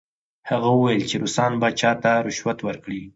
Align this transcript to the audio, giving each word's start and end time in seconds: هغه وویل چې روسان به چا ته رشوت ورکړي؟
هغه 0.49 0.69
وویل 0.73 1.03
چې 1.09 1.15
روسان 1.23 1.51
به 1.61 1.67
چا 1.79 1.91
ته 2.01 2.11
رشوت 2.27 2.59
ورکړي؟ 2.63 3.01